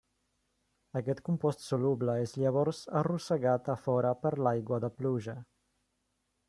Aquest 0.99 1.19
compost 1.29 1.61
soluble 1.65 2.15
és 2.23 2.33
llavors 2.43 2.81
arrossegat 3.03 3.69
a 3.75 3.79
fora 3.85 4.17
per 4.25 4.35
l'aigua 4.47 4.85
de 4.87 4.95
pluja. 5.03 5.41